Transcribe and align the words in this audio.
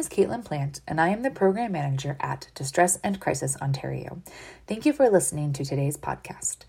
Name 0.00 0.06
is 0.06 0.08
Caitlin 0.08 0.42
Plant, 0.42 0.80
and 0.88 0.98
I 0.98 1.10
am 1.10 1.20
the 1.20 1.30
Program 1.30 1.72
Manager 1.72 2.16
at 2.20 2.48
Distress 2.54 2.98
and 3.04 3.20
Crisis 3.20 3.58
Ontario. 3.60 4.22
Thank 4.66 4.86
you 4.86 4.94
for 4.94 5.10
listening 5.10 5.52
to 5.52 5.62
today's 5.62 5.98
podcast. 5.98 6.60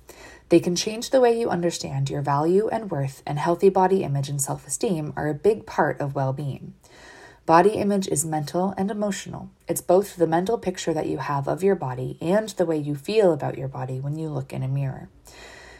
They 0.50 0.59
can 0.59 0.76
change 0.76 1.12
the 1.12 1.22
way 1.22 1.40
you 1.40 1.52
understand 1.52 2.09
your 2.09 2.24
value 2.24 2.68
and 2.70 2.90
worth, 2.90 3.22
and 3.28 3.38
healthy 3.38 3.70
body 3.70 4.03
image 4.03 4.28
and 4.28 4.42
self 4.42 4.66
esteem 4.66 5.14
are 5.16 5.30
a 5.30 5.36
big 5.36 5.68
part 5.68 6.02
of 6.02 6.16
well 6.16 6.34
being. 6.34 6.74
Body 7.50 7.72
image 7.72 8.08
is 8.08 8.23
mental 8.23 8.75
and 8.78 8.92
emotional. 8.92 9.50
It's 9.67 9.81
both 9.81 10.17
the 10.17 10.28
mental 10.28 10.59
picture 10.59 10.94
that 10.94 11.08
you 11.08 11.17
have 11.17 11.47
of 11.47 11.64
your 11.64 11.73
body 11.73 12.16
and 12.22 12.47
the 12.50 12.66
way 12.67 12.78
you 12.78 12.94
feel 12.94 13.33
about 13.33 13.58
your 13.58 13.67
body 13.67 14.00
when 14.00 14.19
you 14.19 14.29
look 14.29 14.53
in 14.53 14.62
a 14.62 14.68
mirror. 14.68 15.09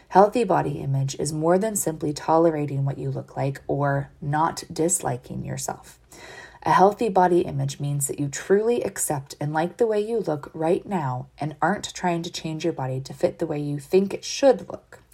Healthy 0.08 0.42
body 0.42 0.80
image 0.80 1.14
is 1.20 1.32
more 1.32 1.58
than 1.58 1.76
simply 1.76 2.12
tolerating 2.12 2.84
what 2.84 2.98
you 2.98 3.08
look 3.08 3.36
like 3.36 3.62
or 3.68 4.10
not 4.20 4.64
disliking 4.72 5.44
yourself. 5.44 6.00
A 6.64 6.72
healthy 6.72 7.08
body 7.08 7.42
image 7.42 7.78
means 7.78 8.08
that 8.08 8.18
you 8.18 8.26
truly 8.26 8.82
accept 8.82 9.36
and 9.40 9.52
like 9.52 9.76
the 9.76 9.86
way 9.86 10.00
you 10.00 10.18
look 10.18 10.50
right 10.52 10.84
now 10.84 11.28
and 11.38 11.54
aren't 11.62 11.94
trying 11.94 12.24
to 12.24 12.32
change 12.32 12.64
your 12.64 12.72
body 12.72 12.98
to 12.98 13.14
fit 13.14 13.38
the 13.38 13.46
way 13.46 13.60
you 13.60 13.78
think 13.78 14.12
it 14.12 14.24
should 14.24 14.68
look. 14.68 15.04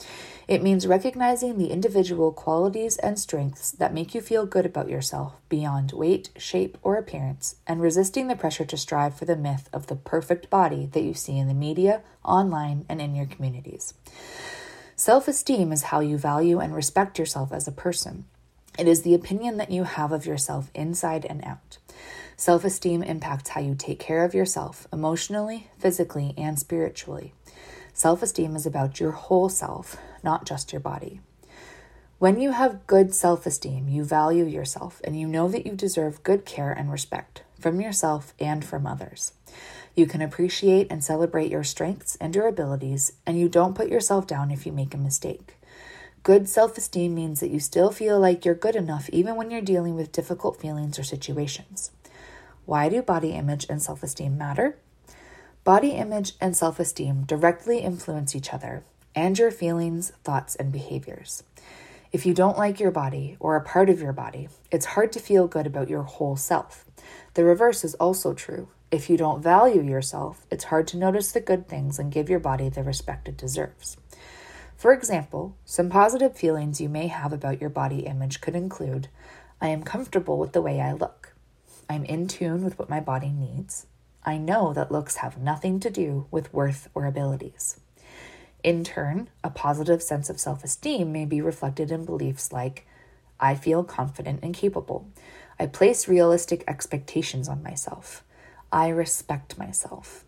It 0.48 0.62
means 0.62 0.86
recognizing 0.86 1.58
the 1.58 1.72
individual 1.72 2.30
qualities 2.30 2.96
and 2.98 3.18
strengths 3.18 3.72
that 3.72 3.92
make 3.92 4.14
you 4.14 4.20
feel 4.20 4.46
good 4.46 4.64
about 4.64 4.88
yourself 4.88 5.34
beyond 5.48 5.90
weight, 5.90 6.30
shape, 6.36 6.78
or 6.82 6.96
appearance, 6.96 7.56
and 7.66 7.80
resisting 7.80 8.28
the 8.28 8.36
pressure 8.36 8.64
to 8.64 8.76
strive 8.76 9.16
for 9.16 9.24
the 9.24 9.34
myth 9.34 9.68
of 9.72 9.88
the 9.88 9.96
perfect 9.96 10.48
body 10.48 10.86
that 10.92 11.02
you 11.02 11.14
see 11.14 11.36
in 11.36 11.48
the 11.48 11.54
media, 11.54 12.02
online, 12.24 12.86
and 12.88 13.00
in 13.00 13.16
your 13.16 13.26
communities. 13.26 13.94
Self 14.94 15.26
esteem 15.26 15.72
is 15.72 15.84
how 15.84 15.98
you 15.98 16.16
value 16.16 16.60
and 16.60 16.76
respect 16.76 17.18
yourself 17.18 17.52
as 17.52 17.66
a 17.66 17.72
person. 17.72 18.24
It 18.78 18.86
is 18.86 19.02
the 19.02 19.14
opinion 19.14 19.56
that 19.56 19.72
you 19.72 19.82
have 19.82 20.12
of 20.12 20.26
yourself 20.26 20.70
inside 20.74 21.24
and 21.24 21.44
out. 21.44 21.78
Self 22.36 22.64
esteem 22.64 23.02
impacts 23.02 23.50
how 23.50 23.60
you 23.60 23.74
take 23.74 23.98
care 23.98 24.22
of 24.22 24.34
yourself 24.34 24.86
emotionally, 24.92 25.68
physically, 25.76 26.34
and 26.38 26.56
spiritually. 26.56 27.32
Self 27.96 28.22
esteem 28.22 28.54
is 28.56 28.66
about 28.66 29.00
your 29.00 29.12
whole 29.12 29.48
self, 29.48 29.96
not 30.22 30.44
just 30.44 30.70
your 30.70 30.80
body. 30.80 31.22
When 32.18 32.38
you 32.38 32.50
have 32.50 32.86
good 32.86 33.14
self 33.14 33.46
esteem, 33.46 33.88
you 33.88 34.04
value 34.04 34.44
yourself 34.44 35.00
and 35.02 35.18
you 35.18 35.26
know 35.26 35.48
that 35.48 35.64
you 35.64 35.72
deserve 35.72 36.22
good 36.22 36.44
care 36.44 36.70
and 36.70 36.92
respect 36.92 37.42
from 37.58 37.80
yourself 37.80 38.34
and 38.38 38.62
from 38.62 38.86
others. 38.86 39.32
You 39.94 40.06
can 40.06 40.20
appreciate 40.20 40.88
and 40.90 41.02
celebrate 41.02 41.50
your 41.50 41.64
strengths 41.64 42.16
and 42.16 42.36
your 42.36 42.46
abilities, 42.46 43.14
and 43.24 43.38
you 43.38 43.48
don't 43.48 43.74
put 43.74 43.88
yourself 43.88 44.26
down 44.26 44.50
if 44.50 44.66
you 44.66 44.72
make 44.72 44.92
a 44.92 44.98
mistake. 44.98 45.54
Good 46.22 46.50
self 46.50 46.76
esteem 46.76 47.14
means 47.14 47.40
that 47.40 47.50
you 47.50 47.60
still 47.60 47.90
feel 47.90 48.20
like 48.20 48.44
you're 48.44 48.54
good 48.54 48.76
enough 48.76 49.08
even 49.08 49.36
when 49.36 49.50
you're 49.50 49.62
dealing 49.62 49.94
with 49.94 50.12
difficult 50.12 50.60
feelings 50.60 50.98
or 50.98 51.02
situations. 51.02 51.92
Why 52.66 52.90
do 52.90 53.00
body 53.00 53.30
image 53.30 53.64
and 53.70 53.80
self 53.80 54.02
esteem 54.02 54.36
matter? 54.36 54.76
Body 55.66 55.91
image 55.94 56.34
and 56.41 56.56
self 56.56 56.78
esteem 56.78 57.25
directly 57.25 57.81
influence 57.81 58.37
each 58.37 58.54
other 58.54 58.84
and 59.16 59.37
your 59.37 59.50
feelings, 59.50 60.12
thoughts, 60.22 60.54
and 60.54 60.71
behaviors. 60.71 61.43
If 62.12 62.25
you 62.25 62.34
don't 62.34 62.56
like 62.56 62.78
your 62.78 62.93
body 62.93 63.37
or 63.41 63.56
a 63.56 63.65
part 63.65 63.91
of 63.91 64.00
your 64.00 64.12
body, 64.12 64.49
it's 64.71 64.94
hard 64.94 65.10
to 65.10 65.19
feel 65.19 65.49
good 65.49 65.66
about 65.66 65.91
your 65.91 66.05
whole 66.05 66.37
self. 66.37 66.84
The 67.34 67.43
reverse 67.43 67.82
is 67.82 67.97
also 67.97 68.32
true. 68.32 68.69
If 68.93 69.10
you 69.10 69.16
don't 69.16 69.43
value 69.43 69.82
yourself, 69.82 70.47
it's 70.53 70.66
hard 70.71 70.87
to 70.87 70.99
notice 70.99 71.32
the 71.32 71.41
good 71.41 71.66
things 71.66 71.99
and 71.99 72.12
give 72.12 72.31
your 72.31 72.38
body 72.38 72.69
the 72.69 72.84
respect 72.84 73.26
it 73.26 73.37
deserves. 73.37 73.97
For 74.76 74.93
example, 74.93 75.56
some 75.65 75.91
positive 75.91 76.37
feelings 76.37 76.81
you 76.81 76.88
may 76.88 77.09
have 77.09 77.32
about 77.32 77.60
your 77.60 77.71
body 77.71 78.06
image 78.06 78.41
could 78.41 78.55
include 78.55 79.09
I 79.60 79.66
am 79.71 79.82
comfortable 79.82 80.38
with 80.38 80.53
the 80.53 80.62
way 80.62 80.81
I 80.81 80.93
look. 80.93 81.34
I'm 81.91 82.05
in 82.05 82.28
tune 82.28 82.62
with 82.62 82.78
what 82.78 82.88
my 82.88 83.00
body 83.00 83.31
needs. 83.31 83.88
I 84.26 84.38
know 84.38 84.72
that 84.72 84.91
looks 84.91 85.16
have 85.16 85.38
nothing 85.38 85.78
to 85.81 85.88
do 85.88 86.26
with 86.32 86.53
worth 86.53 86.88
or 86.94 87.06
abilities. 87.06 87.78
In 88.64 88.82
turn, 88.82 89.31
a 89.44 89.50
positive 89.50 90.03
sense 90.03 90.28
of 90.28 90.41
self 90.41 90.64
esteem 90.64 91.12
may 91.12 91.25
be 91.25 91.41
reflected 91.41 91.92
in 91.92 92.04
beliefs 92.04 92.50
like 92.53 92.84
I 93.38 93.54
feel 93.54 93.84
confident 93.84 94.41
and 94.42 94.53
capable. 94.53 95.06
I 95.60 95.66
place 95.66 96.09
realistic 96.09 96.64
expectations 96.66 97.48
on 97.48 97.62
myself. 97.62 98.25
I 98.72 98.88
respect 98.88 99.56
myself. 99.56 100.25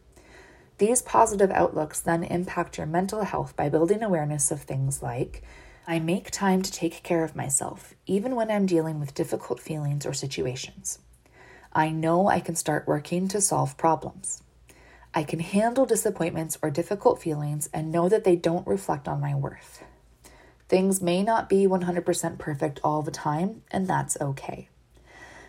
These 0.79 1.03
positive 1.03 1.51
outlooks 1.51 2.01
then 2.01 2.23
impact 2.23 2.79
your 2.79 2.87
mental 2.87 3.25
health 3.25 3.57
by 3.57 3.69
building 3.69 4.05
awareness 4.05 4.53
of 4.53 4.63
things 4.63 5.03
like 5.03 5.43
I 5.89 5.99
make 5.99 6.31
time 6.31 6.63
to 6.63 6.71
take 6.71 7.03
care 7.03 7.25
of 7.25 7.35
myself, 7.35 7.95
even 8.07 8.37
when 8.37 8.49
I'm 8.49 8.67
dealing 8.67 9.01
with 9.01 9.15
difficult 9.15 9.59
feelings 9.59 10.07
or 10.07 10.13
situations. 10.13 11.01
I 11.73 11.91
know 11.91 12.29
I 12.29 12.41
can 12.41 12.55
start 12.55 12.89
working 12.89 13.29
to 13.29 13.41
solve 13.41 13.77
problems. 13.77 14.43
I 15.15 15.23
can 15.23 15.41
handle 15.41 15.87
disappointments 15.87 16.59
or 16.63 16.71
difficult 16.71 17.21
feelings 17.23 17.69
and 17.73 17.93
know 17.93 18.09
that 18.09 18.25
they 18.25 18.37
don't 18.37 18.67
reflect 18.67 19.09
on 19.09 19.21
my 19.21 19.35
worth. 19.35 19.83
Things 20.69 21.01
may 21.01 21.23
not 21.23 21.49
be 21.49 21.67
100% 21.67 22.39
perfect 22.39 22.81
all 22.85 23.03
the 23.03 23.11
time, 23.11 23.63
and 23.71 23.87
that's 23.87 24.21
okay. 24.21 24.69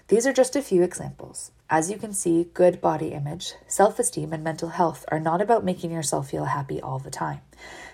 These 0.08 0.26
are 0.26 0.34
just 0.34 0.56
a 0.56 0.62
few 0.62 0.82
examples. 0.82 1.52
As 1.70 1.92
you 1.92 1.98
can 1.98 2.14
see, 2.14 2.50
good 2.54 2.82
body 2.82 3.10
image, 3.10 3.54
self 3.68 4.00
esteem, 4.00 4.34
and 4.34 4.44
mental 4.44 4.70
health 4.70 5.06
are 5.10 5.20
not 5.20 5.42
about 5.42 5.64
making 5.64 5.92
yourself 5.92 6.32
feel 6.32 6.46
happy 6.46 6.82
all 6.82 6.98
the 6.98 7.12
time. 7.12 7.42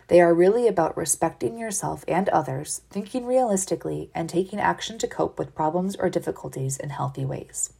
They 0.07 0.22
are 0.22 0.34
really 0.34 0.68
about 0.68 0.98
respecting 0.98 1.57
yourself 1.57 2.06
and 2.07 2.30
others, 2.30 2.81
thinking 2.92 3.25
realistically, 3.25 4.12
and 4.13 4.30
taking 4.30 4.60
action 4.60 4.98
to 5.00 5.07
cope 5.07 5.40
with 5.40 5.56
problems 5.56 5.96
or 5.96 6.10
difficulties 6.10 6.78
in 6.78 6.90
healthy 6.92 7.25
ways. 7.25 7.74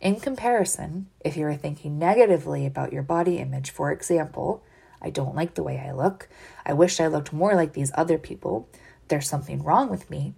In 0.00 0.16
comparison, 0.20 1.08
if 1.24 1.36
you 1.36 1.46
are 1.46 1.56
thinking 1.56 1.98
negatively 1.98 2.66
about 2.66 2.92
your 2.92 3.02
body 3.02 3.38
image, 3.38 3.70
for 3.70 3.90
example, 3.90 4.62
I 5.00 5.10
don't 5.10 5.34
like 5.34 5.54
the 5.54 5.62
way 5.62 5.78
I 5.78 5.92
look, 5.92 6.28
I 6.66 6.74
wish 6.74 7.00
I 7.00 7.06
looked 7.06 7.32
more 7.32 7.54
like 7.54 7.72
these 7.72 7.92
other 7.94 8.18
people, 8.18 8.68
there's 9.08 9.28
something 9.28 9.62
wrong 9.62 9.88
with 9.88 10.10
me, 10.10 10.34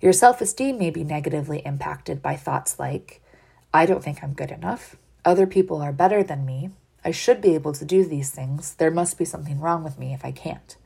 Your 0.00 0.12
self 0.12 0.40
esteem 0.40 0.78
may 0.78 0.90
be 0.90 1.04
negatively 1.04 1.60
impacted 1.60 2.22
by 2.22 2.36
thoughts 2.36 2.78
like, 2.78 3.22
I 3.72 3.86
don't 3.86 4.02
think 4.02 4.22
I'm 4.22 4.34
good 4.34 4.50
enough. 4.50 4.96
Other 5.24 5.46
people 5.46 5.80
are 5.80 5.92
better 5.92 6.22
than 6.22 6.44
me. 6.44 6.70
I 7.04 7.10
should 7.10 7.40
be 7.40 7.54
able 7.54 7.72
to 7.74 7.84
do 7.84 8.04
these 8.04 8.30
things. 8.30 8.74
There 8.74 8.90
must 8.90 9.18
be 9.18 9.24
something 9.24 9.60
wrong 9.60 9.82
with 9.82 9.98
me 9.98 10.14
if 10.14 10.24
I 10.24 10.32
can't. 10.32 10.76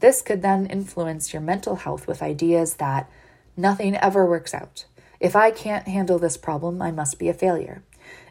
This 0.00 0.22
could 0.22 0.42
then 0.42 0.66
influence 0.66 1.32
your 1.32 1.42
mental 1.42 1.76
health 1.76 2.06
with 2.06 2.22
ideas 2.22 2.74
that 2.74 3.10
nothing 3.56 3.96
ever 3.96 4.26
works 4.26 4.54
out. 4.54 4.84
If 5.18 5.34
I 5.34 5.50
can't 5.50 5.88
handle 5.88 6.18
this 6.18 6.36
problem, 6.36 6.80
I 6.80 6.92
must 6.92 7.18
be 7.18 7.28
a 7.28 7.34
failure. 7.34 7.82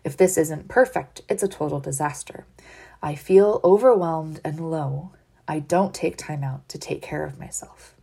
If 0.03 0.15
this 0.15 0.37
isn't 0.37 0.69
perfect, 0.69 1.21
it's 1.27 1.43
a 1.43 1.47
total 1.47 1.79
disaster. 1.79 2.45
I 3.01 3.15
feel 3.15 3.59
overwhelmed 3.63 4.39
and 4.45 4.71
low. 4.71 5.11
I 5.47 5.59
don't 5.59 5.93
take 5.93 6.17
time 6.17 6.43
out 6.43 6.67
to 6.69 6.77
take 6.77 7.01
care 7.01 7.25
of 7.25 7.39
myself. 7.39 7.96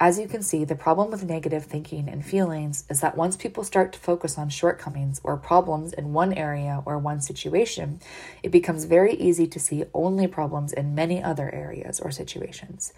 As 0.00 0.16
you 0.16 0.28
can 0.28 0.42
see, 0.42 0.64
the 0.64 0.76
problem 0.76 1.10
with 1.10 1.24
negative 1.24 1.64
thinking 1.64 2.08
and 2.08 2.24
feelings 2.24 2.84
is 2.88 3.00
that 3.00 3.16
once 3.16 3.34
people 3.34 3.64
start 3.64 3.92
to 3.92 3.98
focus 3.98 4.38
on 4.38 4.48
shortcomings 4.48 5.20
or 5.24 5.36
problems 5.36 5.92
in 5.92 6.12
one 6.12 6.32
area 6.32 6.84
or 6.86 6.98
one 6.98 7.20
situation, 7.20 7.98
it 8.44 8.50
becomes 8.50 8.84
very 8.84 9.14
easy 9.14 9.48
to 9.48 9.58
see 9.58 9.86
only 9.92 10.28
problems 10.28 10.72
in 10.72 10.94
many 10.94 11.20
other 11.20 11.52
areas 11.52 11.98
or 11.98 12.12
situations. 12.12 12.92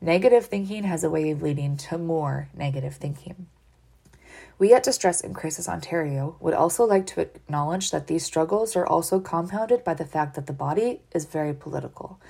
Negative 0.00 0.44
thinking 0.44 0.82
has 0.82 1.04
a 1.04 1.10
way 1.10 1.30
of 1.30 1.40
leading 1.40 1.76
to 1.76 1.98
more 1.98 2.48
negative 2.52 2.96
thinking. 2.96 3.46
We 4.58 4.74
at 4.74 4.82
Distress 4.82 5.22
and 5.22 5.34
Crisis 5.34 5.68
Ontario 5.68 6.36
would 6.40 6.52
also 6.52 6.84
like 6.84 7.06
to 7.08 7.20
acknowledge 7.20 7.92
that 7.92 8.08
these 8.08 8.26
struggles 8.26 8.76
are 8.76 8.86
also 8.86 9.20
compounded 9.20 9.84
by 9.84 9.94
the 9.94 10.04
fact 10.04 10.34
that 10.34 10.46
the 10.46 10.52
body 10.52 11.00
is 11.14 11.24
very 11.24 11.54
political. 11.54 12.20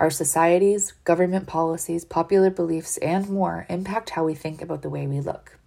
Our 0.00 0.08
societies, 0.08 0.94
government 1.04 1.46
policies, 1.46 2.06
popular 2.06 2.48
beliefs, 2.48 2.96
and 2.96 3.28
more 3.28 3.66
impact 3.68 4.08
how 4.08 4.24
we 4.24 4.34
think 4.34 4.62
about 4.62 4.80
the 4.80 4.88
way 4.88 5.06
we 5.06 5.20
look. 5.20 5.58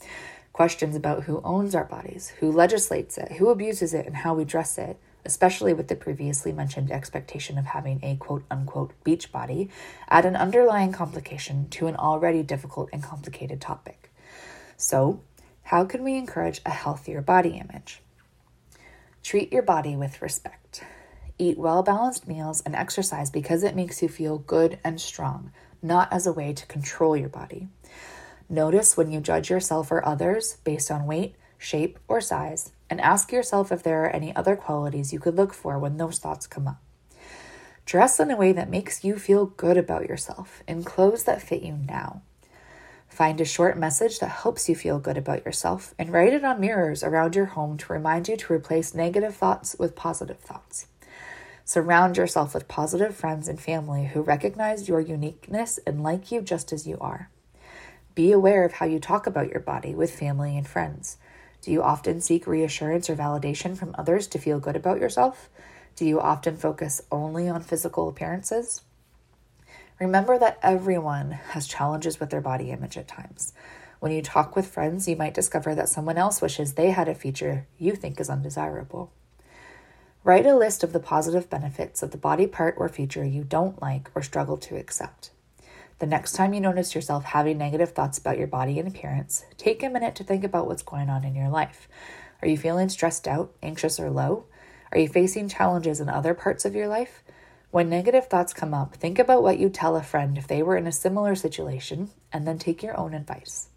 Questions 0.54 0.96
about 0.96 1.26
who 1.26 1.40
owns 1.44 1.76
our 1.76 1.84
bodies, 1.84 2.30
who 2.40 2.52
legislates 2.52 3.20
it, 3.20 3.34
who 3.34 3.50
abuses 3.50 3.94
it, 3.94 4.08
and 4.08 4.16
how 4.16 4.34
we 4.34 4.44
dress 4.44 4.80
it, 4.80 4.98
especially 5.24 5.72
with 5.72 5.88
the 5.88 5.96
previously 5.96 6.52
mentioned 6.52 6.92
expectation 6.92 7.60
of 7.60 7.66
having 7.66 8.00
a 8.02 8.16
quote 8.16 8.44
unquote 8.50 8.94
beach 9.04 9.32
body, 9.32 9.70
add 10.10 10.26
an 10.26 10.36
underlying 10.36 10.92
complication 10.92 11.70
to 11.70 11.86
an 11.86 11.96
already 11.96 12.42
difficult 12.42 12.90
and 12.92 13.04
complicated 13.04 13.62
topic. 13.62 14.12
So, 14.78 15.22
how 15.62 15.86
can 15.86 16.04
we 16.04 16.18
encourage 16.18 16.60
a 16.66 16.72
healthier 16.72 17.22
body 17.22 17.62
image? 17.64 18.02
Treat 19.22 19.54
your 19.54 19.62
body 19.62 19.96
with 19.96 20.24
respect. 20.24 20.84
Eat 21.38 21.58
well 21.58 21.82
balanced 21.82 22.28
meals 22.28 22.62
and 22.66 22.76
exercise 22.76 23.30
because 23.30 23.64
it 23.64 23.76
makes 23.76 24.02
you 24.02 24.08
feel 24.08 24.38
good 24.38 24.80
and 24.84 25.02
strong, 25.02 25.52
not 25.82 26.12
as 26.12 26.28
a 26.28 26.34
way 26.34 26.54
to 26.54 26.66
control 26.68 27.18
your 27.18 27.30
body. 27.30 27.68
Notice 28.50 28.96
when 28.96 29.12
you 29.12 29.20
judge 29.20 29.50
yourself 29.50 29.92
or 29.92 30.06
others 30.06 30.58
based 30.64 30.92
on 30.92 31.08
weight, 31.08 31.36
shape, 31.58 31.98
or 32.08 32.22
size, 32.22 32.72
and 32.90 33.02
ask 33.02 33.32
yourself 33.32 33.72
if 33.72 33.82
there 33.82 34.04
are 34.06 34.10
any 34.10 34.36
other 34.36 34.56
qualities 34.56 35.12
you 35.12 35.20
could 35.20 35.36
look 35.36 35.54
for 35.54 35.80
when 35.80 35.98
those 35.98 36.20
thoughts 36.20 36.46
come 36.46 36.68
up. 36.68 36.82
Dress 37.86 38.20
in 38.20 38.32
a 38.32 38.38
way 38.38 38.52
that 38.54 38.70
makes 38.70 39.04
you 39.04 39.18
feel 39.18 39.48
good 39.48 39.78
about 39.78 40.08
yourself 40.08 40.62
in 40.68 40.84
clothes 40.84 41.24
that 41.24 41.42
fit 41.42 41.64
you 41.64 41.80
now. 41.88 42.22
Find 43.10 43.40
a 43.42 43.46
short 43.46 43.78
message 43.78 44.20
that 44.20 44.28
helps 44.30 44.70
you 44.70 44.76
feel 44.76 45.00
good 45.00 45.18
about 45.18 45.46
yourself 45.46 45.94
and 46.00 46.12
write 46.12 46.34
it 46.34 46.44
on 46.44 46.60
mirrors 46.60 47.04
around 47.04 47.36
your 47.36 47.46
home 47.46 47.78
to 47.78 47.94
remind 47.94 48.28
you 48.28 48.38
to 48.38 48.54
replace 48.54 48.96
negative 48.96 49.36
thoughts 49.36 49.76
with 49.78 49.96
positive 49.96 50.40
thoughts. 50.40 50.88
Surround 51.66 52.18
yourself 52.18 52.54
with 52.54 52.68
positive 52.68 53.16
friends 53.16 53.48
and 53.48 53.60
family 53.60 54.06
who 54.08 54.22
recognize 54.22 54.90
your 54.90 55.00
uniqueness 55.00 55.80
and 55.88 56.04
like 56.04 56.30
you 56.30 56.42
just 56.42 56.74
as 56.74 56.86
you 56.86 56.98
are. 57.00 57.30
Be 58.16 58.34
aware 58.34 58.66
of 58.66 58.74
how 58.74 58.86
you 58.86 59.00
talk 59.00 59.26
about 59.26 59.50
your 59.50 59.62
body 59.62 59.96
with 59.96 60.14
family 60.14 60.58
and 60.58 60.68
friends. 60.68 61.18
Do 61.62 61.72
you 61.72 61.82
often 61.82 62.20
seek 62.20 62.46
reassurance 62.46 63.10
or 63.10 63.16
validation 63.16 63.78
from 63.78 63.96
others 63.98 64.28
to 64.28 64.40
feel 64.40 64.60
good 64.60 64.76
about 64.76 65.00
yourself? 65.00 65.50
Do 65.96 66.06
you 66.06 66.20
often 66.20 66.58
focus 66.58 67.02
only 67.10 67.48
on 67.48 67.62
physical 67.62 68.10
appearances? 68.10 68.82
Remember 70.00 70.38
that 70.38 70.60
everyone 70.62 71.32
has 71.32 71.66
challenges 71.66 72.20
with 72.20 72.30
their 72.30 72.42
body 72.42 72.72
image 72.72 72.98
at 72.98 73.08
times. 73.08 73.54
When 74.02 74.12
you 74.12 74.22
talk 74.22 74.54
with 74.54 74.68
friends, 74.68 75.08
you 75.08 75.16
might 75.16 75.34
discover 75.34 75.74
that 75.76 75.88
someone 75.88 76.18
else 76.18 76.42
wishes 76.42 76.74
they 76.74 76.90
had 76.92 77.08
a 77.08 77.16
feature 77.16 77.68
you 77.78 77.96
think 77.96 78.20
is 78.20 78.30
undesirable. 78.30 79.14
Write 80.26 80.46
a 80.46 80.56
list 80.56 80.86
of 80.86 80.94
the 80.94 81.02
positive 81.02 81.50
benefits 81.50 82.02
of 82.02 82.12
the 82.12 82.18
body 82.18 82.48
part 82.48 82.76
or 82.78 82.88
feature 82.88 83.26
you 83.26 83.44
don't 83.44 83.82
like 83.82 84.10
or 84.16 84.22
struggle 84.22 84.56
to 84.56 84.78
accept. 84.78 85.32
The 86.00 86.06
next 86.06 86.32
time 86.32 86.54
you 86.54 86.62
notice 86.62 86.96
yourself 86.96 87.26
having 87.26 87.58
negative 87.58 87.92
thoughts 87.92 88.20
about 88.20 88.38
your 88.38 88.48
body 88.48 88.80
and 88.80 88.88
appearance, 88.88 89.44
take 89.58 89.84
a 89.84 89.90
minute 89.90 90.16
to 90.16 90.24
think 90.24 90.46
about 90.46 90.66
what's 90.66 90.82
going 90.82 91.10
on 91.10 91.26
in 91.26 91.36
your 91.36 91.50
life. 91.50 91.90
Are 92.42 92.48
you 92.48 92.58
feeling 92.58 92.88
stressed 92.88 93.28
out, 93.28 93.54
anxious, 93.62 94.00
or 94.00 94.10
low? 94.10 94.46
Are 94.94 94.98
you 94.98 95.10
facing 95.10 95.50
challenges 95.50 96.00
in 96.00 96.08
other 96.08 96.34
parts 96.34 96.64
of 96.64 96.74
your 96.74 96.88
life? 96.88 97.22
When 97.72 97.90
negative 97.90 98.28
thoughts 98.28 98.54
come 98.54 98.74
up, 98.74 98.96
think 98.96 99.20
about 99.20 99.44
what 99.44 99.60
you'd 99.60 99.74
tell 99.74 99.98
a 99.98 100.04
friend 100.04 100.38
if 100.38 100.48
they 100.48 100.64
were 100.64 100.78
in 100.78 100.88
a 100.88 100.92
similar 100.94 101.36
situation, 101.36 102.12
and 102.32 102.48
then 102.48 102.58
take 102.58 102.82
your 102.82 102.98
own 102.98 103.14
advice. 103.14 103.68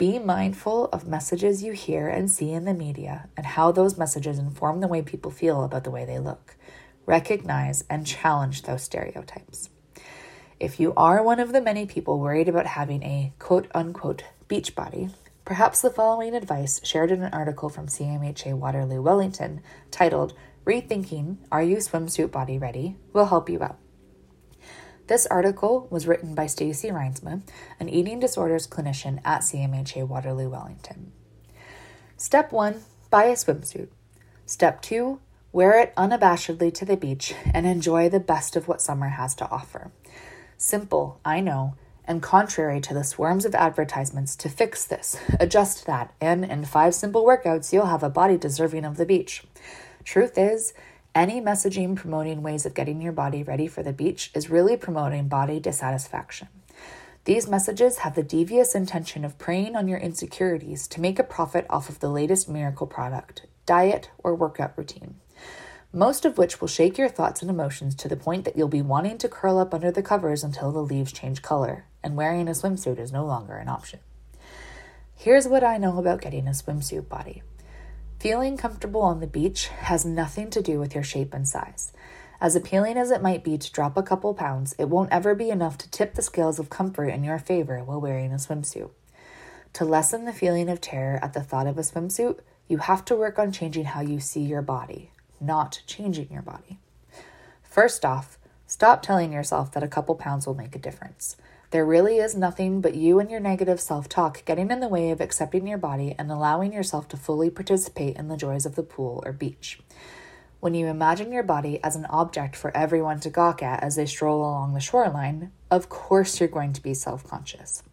Be 0.00 0.18
mindful 0.18 0.86
of 0.94 1.06
messages 1.06 1.62
you 1.62 1.72
hear 1.74 2.08
and 2.08 2.30
see 2.30 2.52
in 2.52 2.64
the 2.64 2.72
media 2.72 3.28
and 3.36 3.44
how 3.44 3.70
those 3.70 3.98
messages 3.98 4.38
inform 4.38 4.80
the 4.80 4.88
way 4.88 5.02
people 5.02 5.30
feel 5.30 5.62
about 5.62 5.84
the 5.84 5.90
way 5.90 6.06
they 6.06 6.18
look. 6.18 6.56
Recognize 7.04 7.84
and 7.90 8.06
challenge 8.06 8.62
those 8.62 8.82
stereotypes. 8.82 9.68
If 10.58 10.80
you 10.80 10.94
are 10.96 11.22
one 11.22 11.38
of 11.38 11.52
the 11.52 11.60
many 11.60 11.84
people 11.84 12.18
worried 12.18 12.48
about 12.48 12.64
having 12.64 13.02
a 13.02 13.34
quote 13.38 13.66
unquote 13.74 14.24
beach 14.48 14.74
body, 14.74 15.10
perhaps 15.44 15.82
the 15.82 15.90
following 15.90 16.34
advice 16.34 16.80
shared 16.82 17.10
in 17.10 17.22
an 17.22 17.34
article 17.34 17.68
from 17.68 17.86
CMHA 17.86 18.54
Waterloo 18.54 19.02
Wellington 19.02 19.60
titled 19.90 20.32
Rethinking 20.64 21.36
Are 21.52 21.62
You 21.62 21.76
Swimsuit 21.76 22.30
Body 22.30 22.56
Ready 22.56 22.96
will 23.12 23.26
help 23.26 23.50
you 23.50 23.62
out. 23.62 23.76
This 25.10 25.26
article 25.26 25.88
was 25.90 26.06
written 26.06 26.36
by 26.36 26.46
Stacy 26.46 26.90
Reinsma, 26.90 27.42
an 27.80 27.88
eating 27.88 28.20
disorders 28.20 28.68
clinician 28.68 29.18
at 29.24 29.40
CMHA 29.40 30.06
Waterloo 30.06 30.48
Wellington. 30.48 31.10
Step 32.16 32.52
1 32.52 32.80
Buy 33.10 33.24
a 33.24 33.32
swimsuit. 33.32 33.88
Step 34.46 34.80
2 34.82 35.18
Wear 35.50 35.80
it 35.80 35.92
unabashedly 35.96 36.72
to 36.74 36.84
the 36.84 36.96
beach 36.96 37.34
and 37.52 37.66
enjoy 37.66 38.08
the 38.08 38.20
best 38.20 38.54
of 38.54 38.68
what 38.68 38.80
summer 38.80 39.08
has 39.08 39.34
to 39.34 39.50
offer. 39.50 39.90
Simple, 40.56 41.18
I 41.24 41.40
know, 41.40 41.74
and 42.04 42.22
contrary 42.22 42.80
to 42.82 42.94
the 42.94 43.02
swarms 43.02 43.44
of 43.44 43.56
advertisements 43.56 44.36
to 44.36 44.48
fix 44.48 44.84
this, 44.84 45.16
adjust 45.40 45.86
that, 45.86 46.14
and 46.20 46.44
in 46.44 46.64
five 46.64 46.94
simple 46.94 47.24
workouts, 47.24 47.72
you'll 47.72 47.86
have 47.86 48.04
a 48.04 48.10
body 48.10 48.38
deserving 48.38 48.84
of 48.84 48.96
the 48.96 49.06
beach. 49.06 49.42
Truth 50.04 50.38
is, 50.38 50.72
any 51.14 51.40
messaging 51.40 51.96
promoting 51.96 52.42
ways 52.42 52.64
of 52.64 52.74
getting 52.74 53.00
your 53.00 53.12
body 53.12 53.42
ready 53.42 53.66
for 53.66 53.82
the 53.82 53.92
beach 53.92 54.30
is 54.34 54.50
really 54.50 54.76
promoting 54.76 55.28
body 55.28 55.58
dissatisfaction. 55.58 56.48
These 57.24 57.48
messages 57.48 57.98
have 57.98 58.14
the 58.14 58.22
devious 58.22 58.74
intention 58.74 59.24
of 59.24 59.38
preying 59.38 59.76
on 59.76 59.88
your 59.88 59.98
insecurities 59.98 60.88
to 60.88 61.00
make 61.00 61.18
a 61.18 61.24
profit 61.24 61.66
off 61.68 61.88
of 61.88 62.00
the 62.00 62.08
latest 62.08 62.48
miracle 62.48 62.86
product, 62.86 63.46
diet, 63.66 64.10
or 64.18 64.34
workout 64.34 64.72
routine. 64.76 65.16
Most 65.92 66.24
of 66.24 66.38
which 66.38 66.60
will 66.60 66.68
shake 66.68 66.96
your 66.96 67.08
thoughts 67.08 67.42
and 67.42 67.50
emotions 67.50 67.94
to 67.96 68.08
the 68.08 68.16
point 68.16 68.44
that 68.44 68.56
you'll 68.56 68.68
be 68.68 68.80
wanting 68.80 69.18
to 69.18 69.28
curl 69.28 69.58
up 69.58 69.74
under 69.74 69.90
the 69.90 70.02
covers 70.02 70.44
until 70.44 70.70
the 70.70 70.82
leaves 70.82 71.12
change 71.12 71.42
color, 71.42 71.84
and 72.02 72.16
wearing 72.16 72.46
a 72.48 72.52
swimsuit 72.52 72.98
is 72.98 73.12
no 73.12 73.26
longer 73.26 73.56
an 73.56 73.68
option. 73.68 73.98
Here's 75.14 75.48
what 75.48 75.64
I 75.64 75.76
know 75.76 75.98
about 75.98 76.22
getting 76.22 76.46
a 76.46 76.52
swimsuit 76.52 77.08
body. 77.08 77.42
Feeling 78.20 78.58
comfortable 78.58 79.00
on 79.00 79.20
the 79.20 79.26
beach 79.26 79.68
has 79.68 80.04
nothing 80.04 80.50
to 80.50 80.60
do 80.60 80.78
with 80.78 80.94
your 80.94 81.02
shape 81.02 81.32
and 81.32 81.48
size. 81.48 81.94
As 82.38 82.54
appealing 82.54 82.98
as 82.98 83.10
it 83.10 83.22
might 83.22 83.42
be 83.42 83.56
to 83.56 83.72
drop 83.72 83.96
a 83.96 84.02
couple 84.02 84.34
pounds, 84.34 84.74
it 84.78 84.90
won't 84.90 85.10
ever 85.10 85.34
be 85.34 85.48
enough 85.48 85.78
to 85.78 85.90
tip 85.90 86.12
the 86.12 86.20
scales 86.20 86.58
of 86.58 86.68
comfort 86.68 87.08
in 87.08 87.24
your 87.24 87.38
favor 87.38 87.78
while 87.78 87.98
wearing 87.98 88.30
a 88.30 88.36
swimsuit. 88.36 88.90
To 89.72 89.86
lessen 89.86 90.26
the 90.26 90.34
feeling 90.34 90.68
of 90.68 90.82
terror 90.82 91.18
at 91.22 91.32
the 91.32 91.40
thought 91.40 91.66
of 91.66 91.78
a 91.78 91.80
swimsuit, 91.80 92.40
you 92.68 92.76
have 92.76 93.06
to 93.06 93.16
work 93.16 93.38
on 93.38 93.52
changing 93.52 93.86
how 93.86 94.02
you 94.02 94.20
see 94.20 94.42
your 94.42 94.60
body, 94.60 95.12
not 95.40 95.80
changing 95.86 96.30
your 96.30 96.42
body. 96.42 96.78
First 97.62 98.04
off, 98.04 98.38
stop 98.66 99.00
telling 99.00 99.32
yourself 99.32 99.72
that 99.72 99.82
a 99.82 99.88
couple 99.88 100.14
pounds 100.14 100.46
will 100.46 100.54
make 100.54 100.76
a 100.76 100.78
difference. 100.78 101.38
There 101.70 101.86
really 101.86 102.16
is 102.16 102.34
nothing 102.34 102.80
but 102.80 102.96
you 102.96 103.20
and 103.20 103.30
your 103.30 103.38
negative 103.38 103.80
self 103.80 104.08
talk 104.08 104.44
getting 104.44 104.72
in 104.72 104.80
the 104.80 104.88
way 104.88 105.10
of 105.12 105.20
accepting 105.20 105.68
your 105.68 105.78
body 105.78 106.16
and 106.18 106.28
allowing 106.28 106.72
yourself 106.72 107.06
to 107.08 107.16
fully 107.16 107.48
participate 107.48 108.16
in 108.16 108.26
the 108.26 108.36
joys 108.36 108.66
of 108.66 108.74
the 108.74 108.82
pool 108.82 109.22
or 109.24 109.32
beach. 109.32 109.80
When 110.58 110.74
you 110.74 110.88
imagine 110.88 111.30
your 111.30 111.44
body 111.44 111.78
as 111.84 111.94
an 111.94 112.06
object 112.06 112.56
for 112.56 112.76
everyone 112.76 113.20
to 113.20 113.30
gawk 113.30 113.62
at 113.62 113.84
as 113.84 113.94
they 113.94 114.06
stroll 114.06 114.40
along 114.40 114.74
the 114.74 114.80
shoreline, 114.80 115.52
of 115.70 115.88
course 115.88 116.40
you're 116.40 116.48
going 116.48 116.72
to 116.72 116.82
be 116.82 116.92
self 116.92 117.24
conscious. 117.24 117.84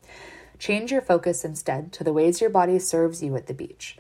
Change 0.57 0.91
your 0.91 1.01
focus 1.01 1.45
instead 1.45 1.93
to 1.93 2.03
the 2.03 2.13
ways 2.13 2.41
your 2.41 2.49
body 2.49 2.79
serves 2.79 3.21
you 3.21 3.35
at 3.35 3.45
the 3.45 3.53
beach. 3.53 3.95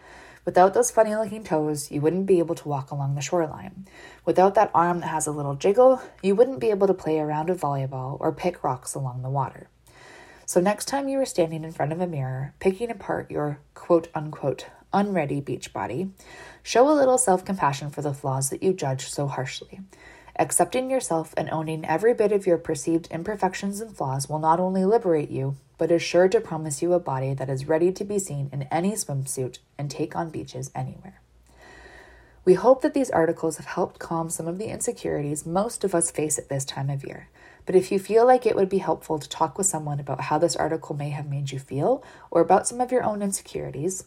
Without 0.47 0.73
those 0.73 0.91
funny 0.91 1.13
looking 1.13 1.43
toes, 1.43 1.91
you 1.91 1.99
wouldn't 1.99 2.25
be 2.25 2.39
able 2.39 2.55
to 2.55 2.69
walk 2.69 2.89
along 2.89 3.15
the 3.15 3.21
shoreline. 3.21 3.85
Without 4.23 4.55
that 4.55 4.71
arm 4.73 5.01
that 5.01 5.07
has 5.07 5.27
a 5.27 5.31
little 5.33 5.55
jiggle, 5.55 6.01
you 6.23 6.35
wouldn't 6.35 6.61
be 6.61 6.69
able 6.69 6.87
to 6.87 6.93
play 6.93 7.17
a 7.17 7.25
round 7.25 7.49
of 7.49 7.59
volleyball 7.59 8.15
or 8.21 8.31
pick 8.31 8.63
rocks 8.63 8.95
along 8.95 9.23
the 9.23 9.29
water. 9.29 9.67
So, 10.45 10.61
next 10.61 10.85
time 10.85 11.09
you 11.09 11.19
are 11.19 11.25
standing 11.25 11.65
in 11.65 11.73
front 11.73 11.91
of 11.91 11.99
a 11.99 12.07
mirror, 12.07 12.53
picking 12.61 12.89
apart 12.89 13.29
your 13.29 13.59
quote 13.73 14.07
unquote 14.15 14.67
unready 14.93 15.41
beach 15.41 15.73
body, 15.73 16.11
show 16.63 16.89
a 16.89 16.95
little 16.95 17.17
self 17.17 17.43
compassion 17.43 17.89
for 17.89 18.01
the 18.01 18.13
flaws 18.13 18.49
that 18.49 18.63
you 18.63 18.71
judge 18.71 19.09
so 19.09 19.27
harshly. 19.27 19.81
Accepting 20.39 20.91
yourself 20.91 21.33
and 21.35 21.49
owning 21.49 21.83
every 21.83 22.13
bit 22.13 22.31
of 22.31 22.45
your 22.45 22.59
perceived 22.59 23.07
imperfections 23.09 23.81
and 23.81 23.95
flaws 23.95 24.29
will 24.29 24.37
not 24.37 24.59
only 24.59 24.85
liberate 24.85 25.31
you, 25.31 25.55
but 25.79 25.91
is 25.91 26.03
sure 26.03 26.27
to 26.27 26.39
promise 26.39 26.79
you 26.79 26.93
a 26.93 26.99
body 26.99 27.33
that 27.33 27.49
is 27.49 27.67
ready 27.67 27.91
to 27.91 28.03
be 28.03 28.19
seen 28.19 28.47
in 28.53 28.63
any 28.63 28.91
swimsuit 28.91 29.57
and 29.79 29.89
take 29.89 30.15
on 30.15 30.29
beaches 30.29 30.69
anywhere. 30.75 31.21
We 32.45 32.53
hope 32.53 32.83
that 32.83 32.93
these 32.93 33.09
articles 33.09 33.57
have 33.57 33.65
helped 33.65 33.99
calm 33.99 34.29
some 34.29 34.47
of 34.47 34.59
the 34.59 34.67
insecurities 34.67 35.45
most 35.45 35.83
of 35.83 35.95
us 35.95 36.11
face 36.11 36.37
at 36.37 36.49
this 36.49 36.65
time 36.65 36.91
of 36.91 37.03
year. 37.03 37.29
But 37.65 37.75
if 37.75 37.91
you 37.91 37.97
feel 37.97 38.25
like 38.25 38.45
it 38.45 38.55
would 38.55 38.69
be 38.69 38.77
helpful 38.77 39.17
to 39.17 39.27
talk 39.27 39.57
with 39.57 39.67
someone 39.67 39.99
about 39.99 40.21
how 40.21 40.37
this 40.37 40.55
article 40.55 40.95
may 40.95 41.09
have 41.09 41.27
made 41.27 41.51
you 41.51 41.57
feel 41.57 42.03
or 42.29 42.41
about 42.41 42.67
some 42.67 42.79
of 42.79 42.91
your 42.91 43.03
own 43.03 43.23
insecurities, 43.23 44.05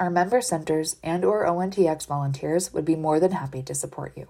our 0.00 0.10
member 0.10 0.40
centers 0.40 0.96
and 1.02 1.22
or 1.22 1.44
ONTX 1.44 2.06
volunteers 2.06 2.72
would 2.72 2.86
be 2.86 2.96
more 2.96 3.20
than 3.20 3.32
happy 3.32 3.62
to 3.62 3.74
support 3.74 4.16
you. 4.16 4.26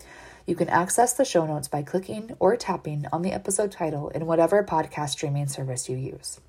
You 0.48 0.56
can 0.56 0.68
access 0.68 1.14
the 1.14 1.26
show 1.26 1.46
notes 1.46 1.68
by 1.68 1.84
clicking 1.84 2.36
or 2.40 2.58
tapping 2.58 3.06
on 3.14 3.22
the 3.22 3.32
episode 3.32 3.72
title 3.72 4.10
in 4.10 4.26
whatever 4.26 4.64
podcast 4.64 5.10
streaming 5.10 5.48
service 5.48 5.88
you 5.88 5.96
use. 5.96 6.40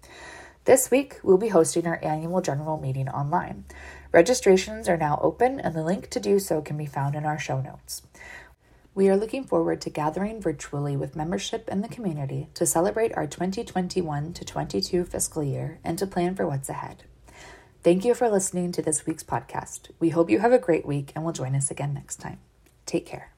This 0.65 0.91
week, 0.91 1.21
we'll 1.23 1.37
be 1.37 1.49
hosting 1.49 1.87
our 1.87 2.03
annual 2.03 2.41
general 2.41 2.81
meeting 2.81 3.11
online. 3.11 3.67
Registrations 4.11 4.89
are 4.89 4.97
now 4.97 5.21
open, 5.23 5.61
and 5.61 5.75
the 5.75 5.85
link 5.85 6.09
to 6.11 6.19
do 6.19 6.39
so 6.39 6.63
can 6.63 6.79
be 6.79 6.87
found 6.87 7.15
in 7.15 7.27
our 7.27 7.39
show 7.39 7.61
notes. 7.61 8.01
We 8.97 9.11
are 9.11 9.17
looking 9.19 9.45
forward 9.45 9.83
to 9.83 9.91
gathering 9.91 10.41
virtually 10.41 10.97
with 10.97 11.17
membership 11.17 11.69
and 11.71 11.85
the 11.85 11.89
community 11.89 12.49
to 12.55 12.65
celebrate 12.65 13.15
our 13.15 13.27
2021 13.27 14.33
to 14.33 14.43
22 14.43 15.05
fiscal 15.05 15.45
year 15.45 15.79
and 15.85 15.99
to 15.99 16.07
plan 16.07 16.35
for 16.35 16.47
what's 16.47 16.71
ahead. 16.71 17.05
Thank 17.83 18.07
you 18.07 18.15
for 18.15 18.31
listening 18.31 18.73
to 18.73 18.81
this 18.81 19.05
week's 19.05 19.23
podcast. 19.23 19.91
We 20.01 20.09
hope 20.09 20.31
you 20.31 20.39
have 20.39 20.53
a 20.53 20.59
great 20.59 20.87
week 20.87 21.13
and 21.15 21.27
will 21.27 21.33
join 21.33 21.55
us 21.55 21.71
again 21.71 21.93
next 21.93 22.17
time. 22.17 22.39
Take 22.87 23.05
care. 23.05 23.36